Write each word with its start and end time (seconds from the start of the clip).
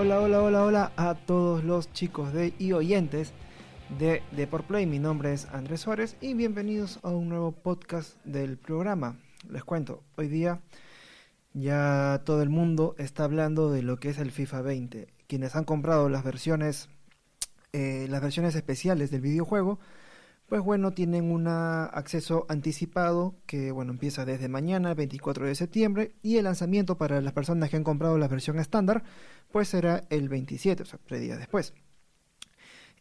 Hola, 0.00 0.20
hola, 0.20 0.42
hola, 0.42 0.64
hola 0.64 0.92
a 0.96 1.16
todos 1.16 1.64
los 1.64 1.92
chicos 1.92 2.32
de 2.32 2.54
y 2.60 2.70
oyentes 2.70 3.32
de 3.98 4.22
Play. 4.46 4.86
Mi 4.86 5.00
nombre 5.00 5.32
es 5.32 5.46
Andrés 5.46 5.80
Suárez 5.80 6.16
y 6.20 6.34
bienvenidos 6.34 7.00
a 7.02 7.08
un 7.08 7.28
nuevo 7.28 7.50
podcast 7.50 8.14
del 8.24 8.58
programa. 8.58 9.16
Les 9.50 9.64
cuento, 9.64 10.04
hoy 10.16 10.28
día 10.28 10.60
ya 11.52 12.22
todo 12.24 12.42
el 12.42 12.48
mundo 12.48 12.94
está 12.96 13.24
hablando 13.24 13.72
de 13.72 13.82
lo 13.82 13.98
que 13.98 14.10
es 14.10 14.18
el 14.18 14.30
FIFA 14.30 14.62
20. 14.62 15.08
Quienes 15.26 15.56
han 15.56 15.64
comprado 15.64 16.08
las 16.08 16.22
versiones, 16.22 16.88
eh, 17.72 18.06
las 18.08 18.22
versiones 18.22 18.54
especiales 18.54 19.10
del 19.10 19.22
videojuego, 19.22 19.80
pues 20.48 20.62
bueno, 20.62 20.92
tienen 20.92 21.30
un 21.30 21.46
acceso 21.46 22.46
anticipado 22.48 23.34
que 23.46 23.70
bueno, 23.70 23.92
empieza 23.92 24.24
desde 24.24 24.48
mañana, 24.48 24.94
24 24.94 25.46
de 25.46 25.54
septiembre, 25.54 26.14
y 26.22 26.38
el 26.38 26.44
lanzamiento 26.44 26.96
para 26.96 27.20
las 27.20 27.34
personas 27.34 27.68
que 27.68 27.76
han 27.76 27.84
comprado 27.84 28.16
la 28.18 28.28
versión 28.28 28.58
estándar, 28.58 29.04
pues 29.52 29.68
será 29.68 30.04
el 30.08 30.28
27, 30.30 30.82
o 30.82 30.86
sea, 30.86 30.98
tres 31.04 31.20
días 31.20 31.38
después. 31.38 31.74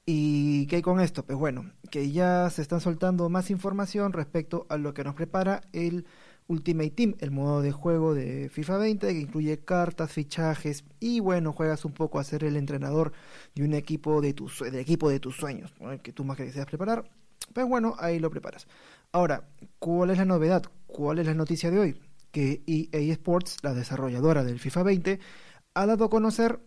¿Y 0.05 0.67
qué 0.67 0.77
hay 0.77 0.81
con 0.81 0.99
esto? 0.99 1.25
Pues 1.25 1.37
bueno, 1.37 1.71
que 1.89 2.11
ya 2.11 2.49
se 2.49 2.61
están 2.61 2.81
soltando 2.81 3.29
más 3.29 3.49
información 3.49 4.13
respecto 4.13 4.65
a 4.69 4.77
lo 4.77 4.93
que 4.93 5.03
nos 5.03 5.15
prepara 5.15 5.61
el 5.73 6.05
Ultimate 6.47 6.91
Team, 6.91 7.15
el 7.19 7.31
modo 7.31 7.61
de 7.61 7.71
juego 7.71 8.13
de 8.13 8.49
FIFA 8.49 8.77
20 8.77 9.07
que 9.07 9.19
incluye 9.19 9.59
cartas, 9.59 10.11
fichajes 10.11 10.83
y 10.99 11.19
bueno, 11.21 11.53
juegas 11.53 11.85
un 11.85 11.93
poco 11.93 12.19
a 12.19 12.23
ser 12.23 12.43
el 12.43 12.57
entrenador 12.57 13.13
de 13.55 13.63
un 13.63 13.73
equipo 13.73 14.21
de 14.21 14.33
tus, 14.33 14.61
equipo 14.61 15.09
de 15.09 15.19
tus 15.19 15.35
sueños, 15.37 15.73
que 16.03 16.13
tú 16.13 16.23
más 16.23 16.37
que 16.37 16.43
deseas 16.43 16.65
preparar 16.65 17.09
pues 17.53 17.67
bueno, 17.67 17.95
ahí 17.99 18.19
lo 18.19 18.29
preparas. 18.29 18.67
Ahora, 19.11 19.47
¿cuál 19.79 20.09
es 20.09 20.17
la 20.17 20.25
novedad? 20.25 20.63
¿Cuál 20.85 21.19
es 21.19 21.25
la 21.25 21.33
noticia 21.33 21.71
de 21.71 21.79
hoy? 21.79 22.01
Que 22.31 22.63
EA 22.67 23.13
Sports, 23.13 23.57
la 23.63 23.73
desarrolladora 23.73 24.43
del 24.43 24.59
FIFA 24.59 24.83
20, 24.83 25.19
ha 25.73 25.85
dado 25.85 26.05
a 26.05 26.09
conocer 26.09 26.59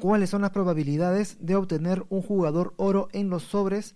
cuáles 0.00 0.30
son 0.30 0.42
las 0.42 0.50
probabilidades 0.50 1.38
de 1.40 1.56
obtener 1.56 2.04
un 2.08 2.22
jugador 2.22 2.74
oro 2.76 3.08
en 3.12 3.30
los 3.30 3.42
sobres 3.44 3.94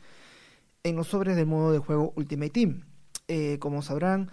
en 0.82 0.96
los 0.96 1.08
sobres 1.08 1.36
del 1.36 1.46
modo 1.46 1.72
de 1.72 1.78
juego 1.78 2.12
Ultimate 2.16 2.50
Team. 2.50 2.84
Eh, 3.28 3.58
como 3.58 3.82
sabrán, 3.82 4.30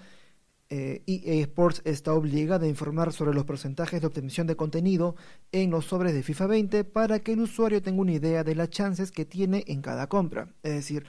EA 0.70 0.78
eh, 0.78 1.02
e 1.06 1.42
Sports 1.42 1.82
está 1.86 2.14
obligada 2.14 2.66
a 2.66 2.70
informar 2.70 3.14
sobre 3.14 3.34
los 3.34 3.46
porcentajes 3.46 4.02
de 4.02 4.08
obtención 4.08 4.48
de 4.48 4.56
contenido 4.56 5.16
en 5.52 5.72
los 5.72 5.86
sobres 5.86 6.14
de 6.14 6.24
FIFA 6.24 6.48
20 6.48 6.84
para 6.84 7.20
que 7.20 7.34
el 7.34 7.42
usuario 7.42 7.82
tenga 7.82 8.02
una 8.02 8.14
idea 8.14 8.44
de 8.44 8.56
las 8.56 8.70
chances 8.70 9.12
que 9.12 9.26
tiene 9.26 9.64
en 9.68 9.82
cada 9.82 10.08
compra. 10.08 10.50
Es 10.64 10.74
decir, 10.74 11.06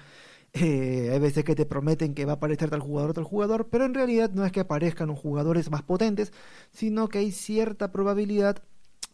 eh, 0.53 1.11
hay 1.13 1.19
veces 1.19 1.45
que 1.45 1.55
te 1.55 1.67
prometen 1.67 2.15
que 2.15 2.25
va 2.25 2.33
a 2.33 2.37
aparecer 2.37 2.71
tal 2.71 2.81
jugador 2.81 3.13
tal 3.15 3.25
jugador, 3.25 3.69
pero 3.69 3.85
en 3.85 3.95
realidad 3.95 4.31
no 4.33 4.45
es 4.45 4.53
que 4.53 4.61
aparezcan 4.61 5.09
los 5.09 5.19
jugadores 5.19 5.71
más 5.71 5.83
potentes, 5.83 6.33
sino 6.71 7.09
que 7.09 7.19
hay 7.19 7.33
cierta 7.33 7.93
probabilidad 7.93 8.63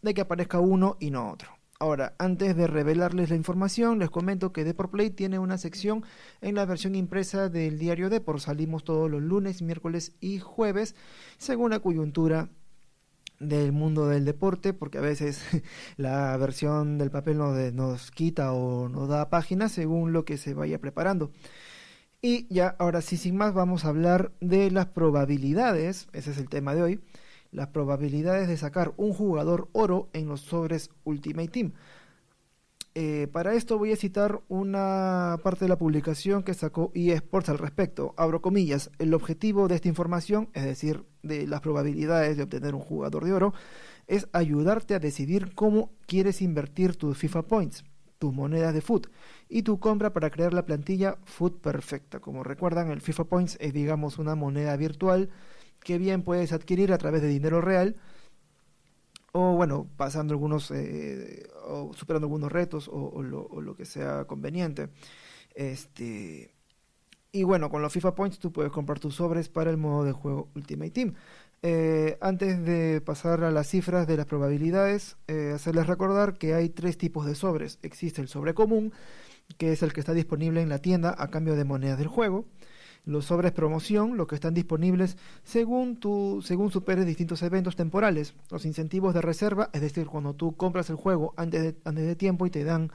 de 0.01 0.13
que 0.13 0.21
aparezca 0.21 0.59
uno 0.59 0.97
y 0.99 1.11
no 1.11 1.31
otro. 1.31 1.49
Ahora, 1.77 2.15
antes 2.19 2.55
de 2.55 2.67
revelarles 2.67 3.29
la 3.29 3.35
información, 3.35 3.99
les 3.99 4.09
comento 4.09 4.53
que 4.53 4.63
Deport 4.63 4.91
Play 4.91 5.09
tiene 5.09 5.39
una 5.39 5.57
sección 5.57 6.05
en 6.39 6.55
la 6.55 6.65
versión 6.65 6.95
impresa 6.95 7.49
del 7.49 7.77
diario 7.77 8.09
Deport. 8.09 8.39
Salimos 8.39 8.85
todos 8.85 9.11
los 9.11 9.21
lunes, 9.21 9.61
miércoles 9.61 10.15
y 10.21 10.39
jueves, 10.39 10.95
según 11.37 11.71
la 11.71 11.79
coyuntura 11.79 12.49
del 13.39 13.71
mundo 13.71 14.07
del 14.07 14.25
deporte, 14.25 14.73
porque 14.73 14.97
a 14.97 15.01
veces 15.01 15.41
la 15.97 16.35
versión 16.37 16.97
del 16.97 17.11
papel 17.11 17.37
nos, 17.37 17.73
nos 17.73 18.11
quita 18.11 18.53
o 18.53 18.89
nos 18.89 19.09
da 19.09 19.29
páginas 19.29 19.71
según 19.71 20.13
lo 20.13 20.25
que 20.25 20.37
se 20.37 20.53
vaya 20.53 20.79
preparando. 20.79 21.31
Y 22.21 22.47
ya, 22.53 22.75
ahora 22.79 23.01
sí, 23.01 23.17
sin 23.17 23.37
más, 23.37 23.53
vamos 23.53 23.85
a 23.85 23.89
hablar 23.89 24.31
de 24.41 24.71
las 24.71 24.87
probabilidades, 24.87 26.07
ese 26.11 26.31
es 26.31 26.37
el 26.39 26.49
tema 26.49 26.73
de 26.73 26.81
hoy, 26.81 26.99
las 27.51 27.67
probabilidades 27.67 28.47
de 28.47 28.57
sacar 28.57 28.93
un 28.97 29.13
jugador 29.13 29.69
oro 29.73 30.09
en 30.13 30.27
los 30.27 30.41
sobres 30.41 30.89
Ultimate 31.03 31.49
Team. 31.49 31.73
Eh, 32.97 33.27
para 33.29 33.53
esto 33.55 33.77
voy 33.77 33.91
a 33.91 33.97
citar 33.97 34.41
una 34.47 35.37
parte 35.43 35.65
de 35.65 35.69
la 35.69 35.77
publicación 35.77 36.43
que 36.43 36.53
sacó 36.53 36.93
eSports 36.95 37.49
al 37.49 37.57
respecto. 37.57 38.13
Abro 38.15 38.41
comillas, 38.41 38.89
el 38.99 39.13
objetivo 39.13 39.67
de 39.67 39.75
esta 39.75 39.89
información, 39.89 40.47
es 40.53 40.63
decir, 40.63 41.03
de 41.21 41.45
las 41.45 41.59
probabilidades 41.59 42.37
de 42.37 42.43
obtener 42.43 42.73
un 42.73 42.79
jugador 42.79 43.25
de 43.25 43.33
oro, 43.33 43.53
es 44.07 44.29
ayudarte 44.31 44.95
a 44.95 44.99
decidir 44.99 45.53
cómo 45.55 45.91
quieres 46.07 46.41
invertir 46.41 46.95
tus 46.95 47.17
FIFA 47.17 47.41
Points, 47.41 47.83
tus 48.17 48.33
monedas 48.33 48.73
de 48.73 48.79
foot 48.79 49.07
y 49.49 49.63
tu 49.63 49.77
compra 49.77 50.13
para 50.13 50.29
crear 50.29 50.53
la 50.53 50.65
plantilla 50.65 51.17
Foot 51.25 51.59
perfecta. 51.59 52.21
Como 52.21 52.45
recuerdan, 52.45 52.91
el 52.91 53.01
FIFA 53.01 53.25
Points 53.25 53.57
es 53.59 53.73
digamos 53.73 54.19
una 54.19 54.35
moneda 54.35 54.73
virtual 54.77 55.29
que 55.81 55.97
bien 55.97 56.23
puedes 56.23 56.53
adquirir 56.53 56.93
a 56.93 56.97
través 56.97 57.21
de 57.21 57.27
dinero 57.27 57.59
real 57.59 57.97
o 59.37 59.53
bueno, 59.53 59.85
pasando 59.97 60.33
algunos, 60.33 60.71
eh, 60.71 61.45
o 61.65 61.91
superando 61.93 62.25
algunos 62.25 62.49
retos 62.49 62.89
o, 62.89 63.21
lo, 63.21 63.75
que 63.75 63.83
sea 63.83 64.23
conveniente. 64.23 64.87
Este, 65.53 66.53
y 67.33 67.43
bueno, 67.43 67.69
con 67.69 67.81
los 67.81 67.91
FIFA 67.91 68.15
Points 68.15 68.39
tú 68.39 68.53
puedes 68.53 68.71
comprar 68.71 68.97
tus 68.99 69.15
sobres 69.15 69.49
para 69.49 69.71
el 69.71 69.75
modo 69.75 70.05
de 70.05 70.13
juego 70.13 70.47
Ultimate 70.55 70.91
Team. 70.91 71.15
Eh, 71.63 72.17
antes 72.21 72.63
de 72.63 73.01
pasar 73.01 73.43
a 73.43 73.51
las 73.51 73.67
cifras 73.67 74.07
de 74.07 74.15
las 74.15 74.25
probabilidades, 74.25 75.17
eh, 75.27 75.51
hacerles 75.53 75.87
recordar 75.87 76.37
que 76.37 76.53
hay 76.53 76.69
tres 76.69 76.97
tipos 76.97 77.25
de 77.25 77.35
sobres. 77.35 77.77
Existe 77.81 78.21
el 78.21 78.29
sobre 78.29 78.53
común, 78.53 78.93
que 79.57 79.73
es 79.73 79.83
el 79.83 79.91
que 79.91 79.99
está 79.99 80.13
disponible 80.13 80.61
en 80.61 80.69
la 80.69 80.79
tienda 80.79 81.13
a 81.17 81.29
cambio 81.29 81.57
de 81.57 81.65
monedas 81.65 81.97
del 81.97 82.07
juego 82.07 82.45
los 83.05 83.25
sobres 83.25 83.51
promoción, 83.51 84.17
los 84.17 84.27
que 84.27 84.35
están 84.35 84.53
disponibles 84.53 85.17
según 85.43 85.97
tu, 85.99 86.41
según 86.43 86.71
superes 86.71 87.05
distintos 87.05 87.41
eventos 87.43 87.75
temporales. 87.75 88.33
Los 88.49 88.65
incentivos 88.65 89.13
de 89.13 89.21
reserva, 89.21 89.69
es 89.73 89.81
decir, 89.81 90.07
cuando 90.07 90.33
tú 90.33 90.55
compras 90.55 90.89
el 90.89 90.95
juego 90.95 91.33
antes 91.37 91.63
de, 91.63 91.75
antes 91.85 92.05
de 92.05 92.15
tiempo 92.15 92.45
y 92.45 92.49
te 92.49 92.63
dan 92.63 92.91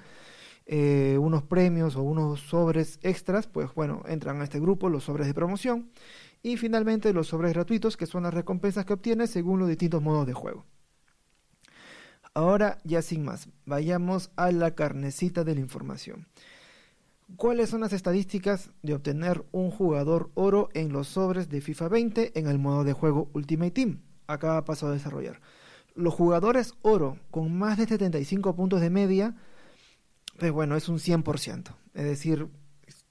eh, 0.66 1.16
unos 1.18 1.42
premios 1.42 1.96
o 1.96 2.02
unos 2.02 2.40
sobres 2.40 2.98
extras, 3.02 3.46
pues 3.46 3.74
bueno, 3.74 4.02
entran 4.06 4.40
a 4.40 4.44
este 4.44 4.60
grupo 4.60 4.88
los 4.88 5.04
sobres 5.04 5.26
de 5.26 5.34
promoción. 5.34 5.90
Y 6.42 6.56
finalmente 6.56 7.12
los 7.12 7.28
sobres 7.28 7.52
gratuitos, 7.52 7.96
que 7.96 8.06
son 8.06 8.22
las 8.24 8.34
recompensas 8.34 8.84
que 8.84 8.94
obtienes 8.94 9.30
según 9.30 9.58
los 9.58 9.68
distintos 9.68 10.02
modos 10.02 10.26
de 10.26 10.32
juego. 10.32 10.64
Ahora, 12.34 12.78
ya 12.84 13.02
sin 13.02 13.24
más, 13.24 13.48
vayamos 13.66 14.30
a 14.36 14.52
la 14.52 14.74
carnecita 14.74 15.44
de 15.44 15.54
la 15.54 15.60
información. 15.60 16.28
¿Cuáles 17.36 17.70
son 17.70 17.80
las 17.80 17.92
estadísticas 17.92 18.70
de 18.82 18.94
obtener 18.94 19.44
un 19.52 19.70
jugador 19.70 20.30
oro 20.34 20.68
en 20.74 20.92
los 20.92 21.08
sobres 21.08 21.48
de 21.48 21.60
FIFA 21.60 21.88
20 21.88 22.38
en 22.38 22.46
el 22.46 22.58
modo 22.58 22.84
de 22.84 22.92
juego 22.92 23.30
Ultimate 23.32 23.70
Team? 23.70 24.00
Acá 24.26 24.64
paso 24.64 24.86
a 24.86 24.92
desarrollar. 24.92 25.40
Los 25.94 26.14
jugadores 26.14 26.74
oro 26.82 27.18
con 27.30 27.56
más 27.56 27.78
de 27.78 27.86
75 27.86 28.54
puntos 28.54 28.80
de 28.80 28.90
media, 28.90 29.36
pues 30.38 30.52
bueno, 30.52 30.76
es 30.76 30.88
un 30.88 30.98
100%. 30.98 31.74
Es 31.94 32.04
decir, 32.04 32.48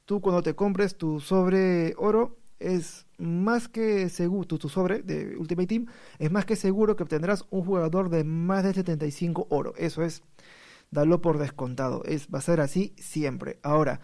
tú 0.05 0.21
cuando 0.21 0.41
te 0.41 0.55
compres 0.55 0.95
tu 0.95 1.19
sobre 1.19 1.93
oro, 1.97 2.37
es 2.59 3.05
más 3.17 3.67
que 3.67 4.09
seguro, 4.09 4.47
tu, 4.47 4.57
tu, 4.57 4.69
sobre 4.69 5.01
de 5.01 5.37
Ultimate 5.37 5.67
Team, 5.67 5.85
es 6.19 6.31
más 6.31 6.45
que 6.45 6.55
seguro 6.55 6.95
que 6.95 7.03
obtendrás 7.03 7.45
un 7.49 7.63
jugador 7.63 8.09
de 8.09 8.23
más 8.23 8.63
de 8.63 8.73
75 8.73 9.47
oro. 9.49 9.73
Eso 9.77 10.03
es 10.03 10.21
dalo 10.91 11.21
por 11.21 11.37
descontado. 11.37 12.03
Es, 12.05 12.27
va 12.33 12.39
a 12.39 12.43
ser 12.43 12.61
así 12.61 12.93
siempre. 12.97 13.59
Ahora, 13.63 14.01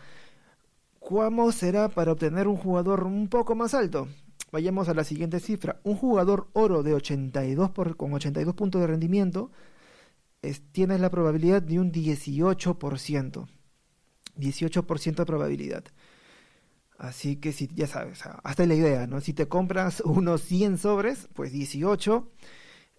¿cómo 1.00 1.52
será 1.52 1.90
para 1.90 2.12
obtener 2.12 2.48
un 2.48 2.58
jugador 2.58 3.04
un 3.04 3.28
poco 3.28 3.56
más 3.56 3.74
alto? 3.74 4.08
Vayamos 4.52 4.90
a 4.90 4.94
la 4.94 5.04
siguiente 5.04 5.40
cifra. 5.40 5.80
Un 5.84 5.98
jugador 5.98 6.50
oro 6.54 6.84
de 6.84 6.94
82 6.94 7.72
por, 7.72 7.98
con 7.98 8.14
82 8.14 8.54
puntos 8.56 8.82
de 8.82 8.88
rendimiento 8.88 9.52
es, 10.42 10.62
tienes 10.72 11.00
la 11.00 11.10
probabilidad 11.10 11.62
de 11.62 11.80
un 11.80 11.92
18%. 11.92 13.48
18% 14.38 15.16
de 15.16 15.26
probabilidad. 15.26 15.84
Así 16.98 17.36
que 17.38 17.52
si 17.52 17.70
ya 17.74 17.88
sabes, 17.88 18.22
hasta 18.44 18.66
la 18.66 18.76
idea, 18.76 19.08
¿no? 19.08 19.20
Si 19.20 19.34
te 19.34 19.48
compras 19.48 20.02
unos 20.06 20.42
100 20.42 20.78
sobres, 20.78 21.28
pues 21.34 21.52
18 21.52 22.32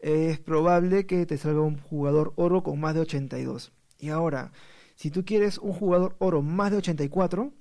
es 0.01 0.39
probable 0.39 1.07
que 1.07 1.27
te 1.27 1.39
salga 1.39 1.61
un 1.61 1.79
jugador 1.79 2.33
oro 2.37 2.63
con 2.63 2.81
más 2.81 2.95
de 2.95 3.01
82. 3.01 3.73
Y 3.99 4.11
ahora, 4.11 4.53
si 4.95 5.11
tú 5.11 5.25
quieres 5.25 5.59
un 5.59 5.73
jugador 5.73 6.17
oro 6.19 6.43
más 6.43 6.71
de 6.71 6.79
84, 6.79 7.53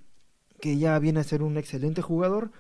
que 0.59 0.77
ya 0.77 0.97
viene 0.99 1.19
a 1.19 1.23
ser 1.23 1.43
un 1.43 1.57
excelente 1.57 2.01
jugador, 2.01 2.51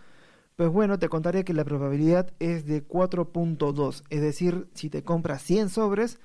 pues 0.55 0.69
bueno, 0.69 0.99
te 0.99 1.09
contaré 1.09 1.43
que 1.43 1.53
la 1.53 1.65
probabilidad 1.65 2.33
es 2.39 2.65
de 2.65 2.87
4.2. 2.87 4.03
Es 4.09 4.21
decir, 4.21 4.67
si 4.73 4.89
te 4.89 5.03
compras 5.03 5.41
100 5.41 5.69
sobres, 5.69 6.19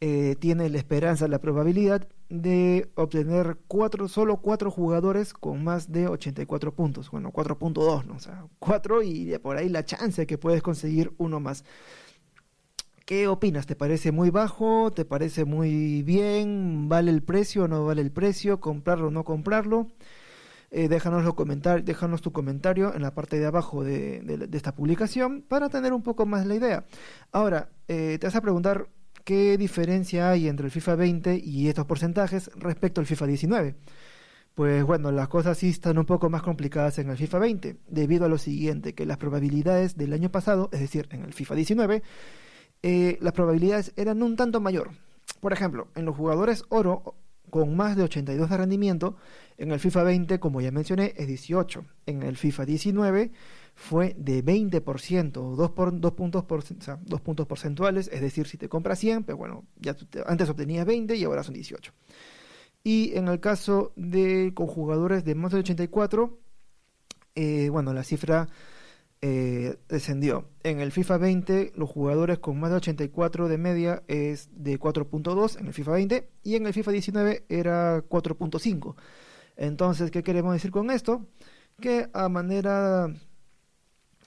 eh, 0.00 0.36
tiene 0.38 0.68
la 0.68 0.78
esperanza, 0.78 1.28
la 1.28 1.38
probabilidad 1.38 2.08
de 2.28 2.90
obtener 2.96 3.58
cuatro, 3.68 4.08
solo 4.08 4.38
4 4.38 4.70
jugadores 4.70 5.32
con 5.32 5.62
más 5.62 5.92
de 5.92 6.08
84 6.08 6.74
puntos. 6.74 7.10
Bueno, 7.10 7.32
4.2, 7.32 8.04
¿no? 8.04 8.14
O 8.16 8.18
sea, 8.18 8.44
4 8.58 9.02
y 9.02 9.26
de 9.26 9.38
por 9.38 9.56
ahí 9.56 9.68
la 9.68 9.84
chance 9.84 10.26
que 10.26 10.36
puedes 10.36 10.62
conseguir 10.62 11.12
uno 11.16 11.38
más. 11.40 11.64
¿Qué 13.04 13.28
opinas? 13.28 13.66
¿Te 13.66 13.76
parece 13.76 14.12
muy 14.12 14.30
bajo? 14.30 14.90
¿Te 14.90 15.04
parece 15.04 15.44
muy 15.44 16.02
bien? 16.02 16.88
¿Vale 16.88 17.10
el 17.10 17.22
precio 17.22 17.64
o 17.64 17.68
no 17.68 17.84
vale 17.84 18.00
el 18.00 18.10
precio? 18.10 18.60
¿Comprarlo 18.60 19.08
o 19.08 19.10
no 19.10 19.24
comprarlo? 19.24 19.88
Eh, 20.70 20.88
déjanoslo 20.88 21.34
comentar, 21.36 21.84
déjanos 21.84 22.22
tu 22.22 22.32
comentario 22.32 22.94
en 22.94 23.02
la 23.02 23.14
parte 23.14 23.38
de 23.38 23.44
abajo 23.44 23.84
de, 23.84 24.48
esta 24.52 24.74
publicación 24.74 25.42
para 25.42 25.68
tener 25.68 25.92
un 25.92 26.02
poco 26.02 26.24
más 26.24 26.46
la 26.46 26.54
idea. 26.54 26.84
Ahora, 27.30 27.68
eh, 27.88 28.16
te 28.18 28.26
vas 28.26 28.36
a 28.36 28.40
preguntar 28.40 28.88
¿qué 29.24 29.58
diferencia 29.58 30.30
hay 30.30 30.48
entre 30.48 30.66
el 30.66 30.72
FIFA 30.72 30.96
20 30.96 31.40
y 31.44 31.68
estos 31.68 31.86
porcentajes 31.86 32.50
respecto 32.56 33.02
al 33.02 33.06
FIFA 33.06 33.26
19? 33.26 33.74
Pues 34.54 34.84
bueno, 34.84 35.10
las 35.12 35.28
cosas 35.28 35.58
sí 35.58 35.70
están 35.70 35.98
un 35.98 36.06
poco 36.06 36.30
más 36.30 36.42
complicadas 36.42 36.98
en 36.98 37.10
el 37.10 37.16
FIFA 37.18 37.38
20, 37.38 37.76
debido 37.88 38.24
a 38.24 38.28
lo 38.28 38.38
siguiente, 38.38 38.94
que 38.94 39.04
las 39.04 39.18
probabilidades 39.18 39.96
del 39.96 40.12
año 40.12 40.30
pasado, 40.30 40.70
es 40.72 40.80
decir, 40.80 41.08
en 41.10 41.24
el 41.24 41.32
FIFA 41.32 41.54
19, 41.56 42.02
eh, 42.86 43.16
las 43.22 43.32
probabilidades 43.32 43.94
eran 43.96 44.22
un 44.22 44.36
tanto 44.36 44.60
mayor. 44.60 44.90
Por 45.40 45.54
ejemplo, 45.54 45.88
en 45.94 46.04
los 46.04 46.14
jugadores 46.14 46.64
oro 46.68 47.14
con 47.48 47.74
más 47.74 47.96
de 47.96 48.02
82 48.02 48.50
de 48.50 48.56
rendimiento, 48.58 49.16
en 49.56 49.72
el 49.72 49.80
FIFA 49.80 50.02
20, 50.02 50.38
como 50.38 50.60
ya 50.60 50.70
mencioné, 50.70 51.14
es 51.16 51.26
18. 51.26 51.82
En 52.04 52.22
el 52.22 52.36
FIFA 52.36 52.66
19 52.66 53.32
fue 53.74 54.14
de 54.18 54.44
20%, 54.44 55.30
2, 55.56 55.70
por, 55.70 55.98
dos 55.98 56.12
puntos, 56.12 56.44
por, 56.44 56.62
dos 57.06 57.20
puntos 57.22 57.46
porcentuales, 57.46 58.10
es 58.12 58.20
decir, 58.20 58.46
si 58.46 58.58
te 58.58 58.68
compras 58.68 58.98
100, 58.98 59.24
pero 59.24 59.38
bueno, 59.38 59.64
ya 59.76 59.96
antes 60.26 60.50
obtenías 60.50 60.84
20 60.84 61.16
y 61.16 61.24
ahora 61.24 61.42
son 61.42 61.54
18. 61.54 61.90
Y 62.82 63.16
en 63.16 63.28
el 63.28 63.40
caso 63.40 63.94
de 63.96 64.52
con 64.54 64.66
jugadores 64.66 65.24
de 65.24 65.34
más 65.34 65.52
de 65.52 65.60
84, 65.60 66.38
eh, 67.34 67.70
bueno, 67.70 67.94
la 67.94 68.04
cifra 68.04 68.46
eh, 69.22 69.78
descendió. 69.88 70.48
En 70.62 70.80
el 70.80 70.92
FIFA 70.92 71.18
20, 71.18 71.72
los 71.76 71.88
jugadores 71.88 72.38
con 72.38 72.60
más 72.60 72.70
de 72.70 72.76
84 72.76 73.48
de 73.48 73.58
media 73.58 74.02
es 74.06 74.50
de 74.52 74.78
4.2 74.78 75.58
en 75.58 75.66
el 75.66 75.72
FIFA 75.72 75.92
20 75.92 76.28
y 76.42 76.56
en 76.56 76.66
el 76.66 76.72
FIFA 76.74 76.92
19 76.92 77.44
era 77.48 78.04
4.5. 78.08 78.94
Entonces, 79.56 80.10
¿qué 80.10 80.22
queremos 80.22 80.52
decir 80.52 80.70
con 80.70 80.90
esto? 80.90 81.26
Que 81.80 82.08
a 82.12 82.28
manera 82.28 83.08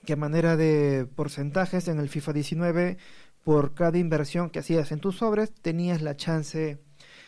que 0.06 0.14
a 0.14 0.16
manera 0.16 0.56
de 0.56 1.06
porcentajes 1.16 1.90
en 1.90 2.00
el 2.00 2.08
FIFA 2.08 2.34
19 2.34 2.98
por 3.44 3.74
cada 3.74 3.98
inversión 3.98 4.50
que 4.50 4.60
hacías 4.60 4.92
en 4.92 5.00
tus 5.00 5.18
sobres 5.18 5.54
tenías 5.54 6.02
la 6.02 6.16
chance 6.16 6.80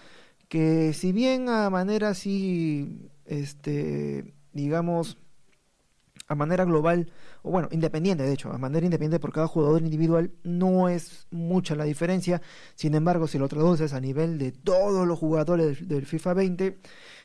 que 0.50 0.92
si 0.94 1.14
bien 1.14 1.48
a 1.48 1.70
manera 1.70 2.10
así, 2.10 3.10
este, 3.26 4.34
digamos, 4.52 5.18
a 6.28 6.36
manera 6.36 6.66
global, 6.66 7.12
o 7.42 7.52
bueno, 7.52 7.68
independiente 7.72 8.24
de 8.24 8.34
hecho, 8.34 8.52
a 8.52 8.58
manera 8.58 8.86
independiente 8.86 9.20
por 9.20 9.32
cada 9.32 9.48
jugador 9.48 9.82
individual, 9.82 10.32
no 10.44 10.90
es 10.90 11.28
mucha 11.32 11.76
la 11.76 11.84
diferencia. 11.84 12.42
Sin 12.76 12.96
embargo, 12.96 13.28
si 13.28 13.38
lo 13.38 13.48
traduces 13.48 13.94
a 13.94 14.00
nivel 14.00 14.38
de 14.38 14.52
todos 14.52 15.08
los 15.08 15.20
jugadores 15.20 15.88
del, 15.88 16.06
FIFA 16.06 16.34
20, 16.34 16.80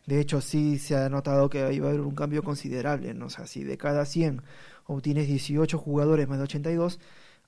de 0.06 0.20
hecho 0.20 0.40
sí 0.40 0.78
se 0.78 0.96
ha 0.96 1.08
notado 1.08 1.48
que 1.50 1.62
va 1.62 1.68
a 1.68 1.90
haber 1.90 2.00
un 2.00 2.14
cambio 2.14 2.42
considerable, 2.42 3.14
¿no? 3.14 3.26
O 3.26 3.30
sea, 3.30 3.46
si 3.46 3.64
de 3.64 3.76
cada 3.76 4.04
100 4.04 4.42
obtienes 4.86 5.26
18 5.26 5.78
jugadores 5.78 6.28
más 6.28 6.38
de 6.38 6.44
82, 6.44 7.00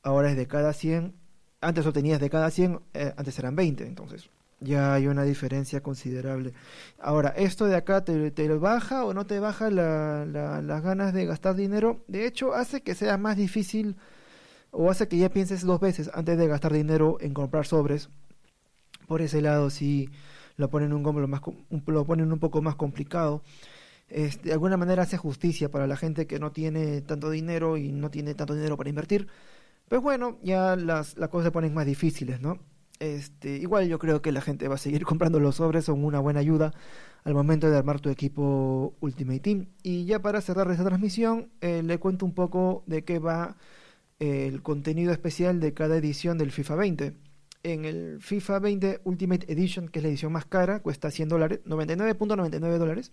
ahora 0.02 0.30
es 0.30 0.36
de 0.36 0.46
cada 0.46 0.72
100, 0.72 1.14
antes 1.60 1.86
obtenías 1.86 2.20
de 2.20 2.30
cada 2.30 2.50
100, 2.50 2.80
eh, 2.94 3.14
antes 3.16 3.38
eran 3.38 3.56
20, 3.56 3.86
entonces 3.86 4.30
ya 4.60 4.94
hay 4.94 5.06
una 5.06 5.24
diferencia 5.24 5.82
considerable. 5.82 6.52
Ahora, 6.98 7.30
¿esto 7.30 7.66
de 7.66 7.76
acá 7.76 8.04
te, 8.04 8.30
te 8.30 8.48
baja 8.48 9.04
o 9.04 9.14
no 9.14 9.26
te 9.26 9.40
baja 9.40 9.70
la, 9.70 10.24
las 10.26 10.82
ganas 10.82 11.12
de 11.14 11.26
gastar 11.26 11.56
dinero? 11.56 12.04
De 12.08 12.26
hecho, 12.26 12.54
hace 12.54 12.82
que 12.82 12.94
sea 12.94 13.16
más 13.16 13.36
difícil 13.36 13.96
o 14.70 14.90
hace 14.90 15.08
que 15.08 15.18
ya 15.18 15.30
pienses 15.30 15.62
dos 15.62 15.80
veces 15.80 16.10
antes 16.14 16.38
de 16.38 16.46
gastar 16.46 16.72
dinero 16.72 17.16
en 17.20 17.34
comprar 17.34 17.66
sobres. 17.66 18.10
Por 19.08 19.22
ese 19.22 19.40
lado, 19.40 19.70
sí 19.70 20.10
lo 20.56 20.70
ponen 20.70 20.92
un, 20.92 21.02
más, 21.30 21.40
lo 21.86 22.04
ponen 22.04 22.32
un 22.32 22.38
poco 22.38 22.62
más 22.62 22.76
complicado. 22.76 23.42
Este, 24.08 24.48
de 24.48 24.52
alguna 24.52 24.76
manera 24.76 25.04
hace 25.04 25.16
justicia 25.16 25.70
para 25.70 25.86
la 25.86 25.96
gente 25.96 26.26
que 26.26 26.38
no 26.38 26.52
tiene 26.52 27.00
tanto 27.00 27.30
dinero 27.30 27.76
y 27.76 27.92
no 27.92 28.10
tiene 28.10 28.34
tanto 28.34 28.54
dinero 28.54 28.76
para 28.76 28.90
invertir. 28.90 29.28
Pues 29.88 30.02
bueno, 30.02 30.38
ya 30.42 30.76
las, 30.76 31.16
las 31.16 31.30
cosas 31.30 31.46
se 31.46 31.52
ponen 31.52 31.74
más 31.74 31.86
difíciles, 31.86 32.40
¿no? 32.40 32.58
Este, 33.00 33.56
igual 33.56 33.88
yo 33.88 33.98
creo 33.98 34.22
que 34.22 34.30
la 34.30 34.42
gente 34.42 34.68
va 34.68 34.76
a 34.76 34.78
seguir 34.78 35.04
comprando 35.06 35.40
los 35.40 35.56
sobres, 35.56 35.86
son 35.86 36.04
una 36.04 36.20
buena 36.20 36.40
ayuda 36.40 36.72
al 37.24 37.34
momento 37.34 37.70
de 37.70 37.76
armar 37.76 38.00
tu 38.00 38.10
equipo 38.10 38.94
Ultimate 39.00 39.40
Team. 39.40 39.66
Y 39.82 40.04
ya 40.04 40.20
para 40.20 40.40
cerrar 40.40 40.70
esta 40.70 40.84
transmisión, 40.84 41.50
eh, 41.60 41.82
le 41.82 41.98
cuento 41.98 42.24
un 42.24 42.34
poco 42.34 42.84
de 42.86 43.04
qué 43.04 43.18
va 43.18 43.56
eh, 44.20 44.46
el 44.46 44.62
contenido 44.62 45.12
especial 45.12 45.60
de 45.60 45.74
cada 45.74 45.96
edición 45.96 46.38
del 46.38 46.52
FIFA 46.52 46.76
20. 46.76 47.16
En 47.62 47.84
el 47.84 48.20
FIFA 48.20 48.58
20 48.58 49.00
Ultimate 49.04 49.52
Edition, 49.52 49.88
que 49.88 49.98
es 49.98 50.02
la 50.02 50.08
edición 50.08 50.32
más 50.32 50.46
cara, 50.46 50.80
cuesta 50.80 51.10
100 51.10 51.28
dólares, 51.28 51.60
99.99 51.66 52.78
dólares. 52.78 53.12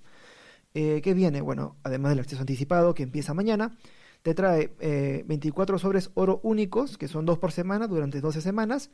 Eh, 0.73 1.01
¿Qué 1.03 1.13
viene? 1.13 1.41
Bueno, 1.41 1.75
además 1.83 2.11
del 2.11 2.19
acceso 2.19 2.41
anticipado 2.41 2.93
que 2.93 3.03
empieza 3.03 3.33
mañana, 3.33 3.77
te 4.21 4.33
trae 4.33 5.23
24 5.25 5.79
sobres 5.79 6.11
oro 6.13 6.39
únicos, 6.43 6.97
que 6.97 7.07
son 7.07 7.25
dos 7.25 7.37
por 7.37 7.51
semana 7.51 7.87
durante 7.87 8.21
12 8.21 8.41
semanas, 8.41 8.89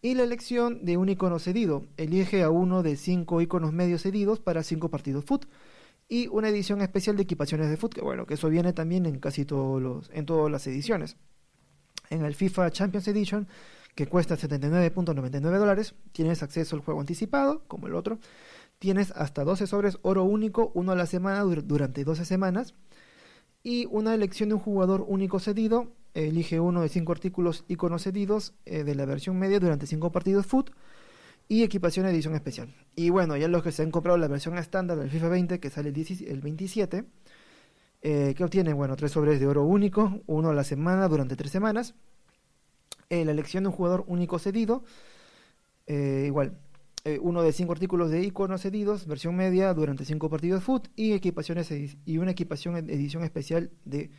y 0.00 0.14
la 0.14 0.22
elección 0.22 0.84
de 0.84 0.96
un 0.96 1.08
icono 1.08 1.38
cedido. 1.38 1.86
Elige 1.96 2.42
a 2.42 2.50
uno 2.50 2.82
de 2.82 2.96
cinco 2.96 3.40
iconos 3.40 3.72
medios 3.72 4.02
cedidos 4.02 4.40
para 4.40 4.62
cinco 4.62 4.90
partidos 4.90 5.24
foot. 5.24 5.46
Y 6.08 6.28
una 6.28 6.48
edición 6.48 6.80
especial 6.80 7.16
de 7.16 7.24
equipaciones 7.24 7.68
de 7.68 7.76
foot, 7.76 7.94
que 7.94 8.00
bueno, 8.00 8.24
que 8.26 8.34
eso 8.34 8.48
viene 8.48 8.72
también 8.72 9.04
en 9.04 9.18
casi 9.18 9.44
todos 9.44 9.82
los, 9.82 10.10
en 10.14 10.24
todas 10.24 10.50
las 10.50 10.66
ediciones. 10.66 11.16
En 12.08 12.24
el 12.24 12.34
FIFA 12.34 12.70
Champions 12.70 13.08
Edition, 13.08 13.46
que 13.94 14.06
cuesta 14.06 14.36
79.99 14.36 15.40
dólares, 15.58 15.94
tienes 16.12 16.42
acceso 16.42 16.76
al 16.76 16.82
juego 16.82 17.00
anticipado, 17.00 17.62
como 17.66 17.88
el 17.88 17.94
otro. 17.94 18.18
Tienes 18.78 19.10
hasta 19.10 19.44
12 19.44 19.66
sobres 19.66 19.98
oro 20.02 20.22
único, 20.24 20.70
uno 20.74 20.92
a 20.92 20.96
la 20.96 21.06
semana 21.06 21.42
durante 21.42 22.04
12 22.04 22.24
semanas. 22.24 22.74
Y 23.62 23.86
una 23.86 24.14
elección 24.14 24.48
de 24.48 24.54
un 24.54 24.60
jugador 24.60 25.04
único 25.06 25.40
cedido 25.40 25.92
elige 26.14 26.60
uno 26.60 26.82
de 26.82 26.88
cinco 26.88 27.12
artículos 27.12 27.64
iconos 27.68 28.02
cedidos 28.02 28.54
eh, 28.64 28.84
de 28.84 28.94
la 28.94 29.04
versión 29.04 29.38
media 29.38 29.60
durante 29.60 29.86
cinco 29.86 30.10
partidos 30.10 30.46
foot 30.46 30.70
y 31.48 31.62
equipación 31.62 32.06
edición 32.06 32.34
especial. 32.34 32.74
Y 32.94 33.10
bueno, 33.10 33.36
ya 33.36 33.48
los 33.48 33.62
que 33.62 33.72
se 33.72 33.82
han 33.82 33.90
comprado 33.90 34.18
la 34.18 34.28
versión 34.28 34.58
estándar 34.58 34.98
del 34.98 35.10
FIFA 35.10 35.28
20, 35.28 35.60
que 35.60 35.70
sale 35.70 35.88
el, 35.88 36.40
27, 36.40 37.04
eh, 38.02 38.34
que 38.36 38.44
obtienen, 38.44 38.76
bueno, 38.76 38.96
tres 38.96 39.12
sobres 39.12 39.40
de 39.40 39.46
oro 39.46 39.64
único, 39.64 40.20
uno 40.26 40.50
a 40.50 40.54
la 40.54 40.64
semana 40.64 41.08
durante 41.08 41.36
tres 41.36 41.50
semanas, 41.50 41.94
eh, 43.08 43.24
la 43.24 43.32
elección 43.32 43.64
de 43.64 43.70
un 43.70 43.74
jugador 43.74 44.04
único 44.06 44.38
cedido, 44.38 44.84
igual, 45.86 46.58
uno 47.22 47.42
de 47.42 47.52
cinco 47.52 47.72
artículos 47.72 48.10
de 48.10 48.22
iconos 48.22 48.62
cedidos, 48.62 49.06
versión 49.06 49.36
media 49.36 49.72
durante 49.74 50.04
cinco 50.04 50.28
partidos 50.28 50.62
foot 50.62 50.88
y 50.96 51.12
equipaciones 51.12 51.70
y 52.04 52.18
una 52.18 52.32
equipación 52.32 52.76
edición 52.76 53.22
especial 53.24 53.70
de 53.84 54.10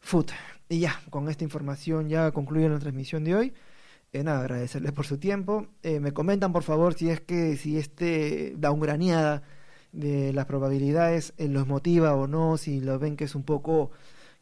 foot. 0.00 0.30
Y 0.68 0.80
ya, 0.80 1.00
con 1.10 1.28
esta 1.28 1.44
información 1.44 2.08
ya 2.08 2.30
concluyo 2.30 2.68
la 2.68 2.78
transmisión 2.78 3.24
de 3.24 3.34
hoy. 3.34 3.54
Eh, 4.12 4.22
nada, 4.22 4.40
agradecerles 4.40 4.92
por 4.92 5.06
su 5.06 5.18
tiempo. 5.18 5.66
Eh, 5.82 5.98
me 5.98 6.12
comentan 6.12 6.52
por 6.52 6.62
favor 6.62 6.94
si 6.94 7.10
es 7.10 7.20
que 7.20 7.56
si 7.56 7.78
este 7.78 8.54
downgraneada 8.56 9.42
de 9.92 10.32
las 10.32 10.46
probabilidades 10.46 11.34
eh, 11.36 11.48
los 11.48 11.66
motiva 11.66 12.14
o 12.14 12.28
no, 12.28 12.56
si 12.56 12.80
lo 12.80 12.98
ven 12.98 13.16
que 13.16 13.24
es 13.24 13.34
un 13.34 13.44
poco 13.44 13.90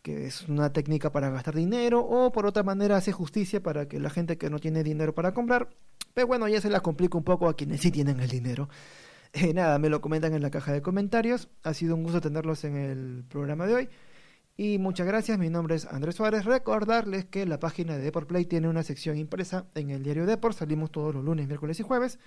que 0.02 0.26
es 0.26 0.48
una 0.48 0.72
técnica 0.72 1.12
para 1.12 1.30
gastar 1.30 1.54
dinero 1.54 2.00
o 2.00 2.32
por 2.32 2.44
otra 2.44 2.64
manera 2.64 2.96
hace 2.96 3.12
justicia 3.12 3.62
para 3.62 3.88
que 3.88 4.00
la 4.00 4.10
gente 4.10 4.36
que 4.36 4.50
no 4.50 4.58
tiene 4.58 4.82
dinero 4.82 5.14
para 5.14 5.32
comprar, 5.32 5.70
pero 6.14 6.26
bueno, 6.26 6.48
ya 6.48 6.60
se 6.60 6.70
la 6.70 6.80
complica 6.80 7.16
un 7.18 7.24
poco 7.24 7.48
a 7.48 7.54
quienes 7.54 7.80
sí 7.80 7.90
tienen 7.90 8.20
el 8.20 8.28
dinero. 8.28 8.68
nada, 9.54 9.78
me 9.78 9.88
lo 9.88 10.00
comentan 10.00 10.34
en 10.34 10.42
la 10.42 10.50
caja 10.50 10.72
de 10.72 10.82
comentarios. 10.82 11.48
Ha 11.62 11.74
sido 11.74 11.94
un 11.94 12.04
gusto 12.04 12.20
tenerlos 12.20 12.64
en 12.64 12.76
el 12.76 13.24
programa 13.28 13.66
de 13.66 13.74
hoy. 13.74 13.88
Y 14.56 14.78
muchas 14.78 15.06
gracias, 15.06 15.38
mi 15.38 15.48
nombre 15.48 15.76
es 15.76 15.86
Andrés 15.86 16.16
Suárez. 16.16 16.44
Recordarles 16.44 17.24
que 17.24 17.46
la 17.46 17.58
página 17.58 17.96
de 17.96 18.02
Deport 18.02 18.28
Play 18.28 18.44
tiene 18.44 18.68
una 18.68 18.82
sección 18.82 19.16
impresa 19.16 19.66
en 19.74 19.90
el 19.90 20.02
diario 20.02 20.26
Deport. 20.26 20.56
Salimos 20.56 20.90
todos 20.90 21.14
los 21.14 21.24
lunes, 21.24 21.48
miércoles 21.48 21.80
y 21.80 21.82
jueves. 21.82 22.18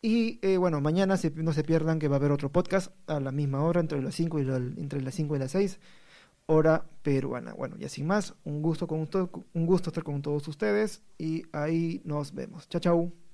Y 0.00 0.38
eh, 0.42 0.58
bueno, 0.58 0.80
mañana 0.80 1.16
no 1.34 1.52
se 1.52 1.64
pierdan 1.64 1.98
que 1.98 2.08
va 2.08 2.16
a 2.16 2.18
haber 2.18 2.30
otro 2.30 2.52
podcast 2.52 2.92
a 3.08 3.18
la 3.18 3.32
misma 3.32 3.64
hora, 3.64 3.80
entre 3.80 4.00
las 4.00 4.14
5 4.14 4.38
y, 4.40 4.42
entre 4.42 5.02
las 5.02 5.14
5 5.14 5.34
y 5.34 5.38
las 5.38 5.50
6, 5.52 5.80
hora 6.48 6.84
peruana. 7.02 7.52
Bueno, 7.52 7.76
ya 7.76 7.88
sin 7.88 8.06
más, 8.06 8.34
un 8.44 8.62
gusto, 8.62 8.86
con 8.86 9.06
un 9.54 9.66
gusto 9.66 9.90
estar 9.90 10.02
con 10.02 10.22
todos 10.22 10.48
ustedes 10.48 11.02
y 11.18 11.44
ahí 11.52 12.00
nos 12.04 12.34
vemos. 12.34 12.68
Chao, 12.68 12.80
chao. 12.80 13.27